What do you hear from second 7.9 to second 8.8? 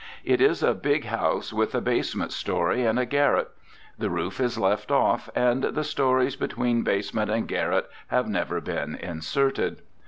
have never